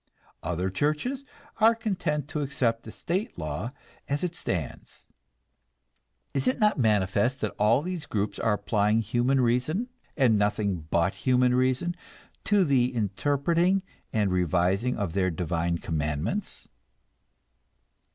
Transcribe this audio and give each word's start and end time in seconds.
Other 0.41 0.71
churches 0.71 1.23
are 1.57 1.75
content 1.75 2.27
to 2.29 2.41
accept 2.41 2.81
the 2.81 2.91
state 2.91 3.37
law 3.37 3.71
as 4.09 4.23
it 4.23 4.33
stands. 4.33 5.05
Is 6.33 6.47
it 6.47 6.57
not 6.59 6.79
manifest 6.79 7.39
that 7.41 7.53
all 7.59 7.83
these 7.83 8.07
groups 8.07 8.39
are 8.39 8.53
applying 8.53 9.01
human 9.03 9.39
reason, 9.41 9.89
and 10.17 10.39
nothing 10.39 10.87
but 10.89 11.13
human 11.13 11.53
reason, 11.53 11.95
to 12.45 12.65
the 12.65 12.91
interpreting 12.95 13.83
and 14.11 14.31
revising 14.31 14.97
of 14.97 15.13
their 15.13 15.29
divine 15.29 15.77
commandments? 15.77 16.67